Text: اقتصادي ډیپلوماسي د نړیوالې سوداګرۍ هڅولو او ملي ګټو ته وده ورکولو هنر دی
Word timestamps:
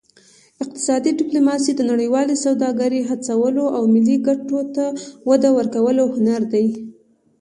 اقتصادي 0.63 1.11
ډیپلوماسي 1.19 1.71
د 1.75 1.81
نړیوالې 1.91 2.35
سوداګرۍ 2.45 3.01
هڅولو 3.09 3.63
او 3.75 3.83
ملي 3.93 4.17
ګټو 4.27 4.59
ته 4.75 4.85
وده 5.29 5.49
ورکولو 5.57 6.03
هنر 6.15 6.41
دی 6.53 6.65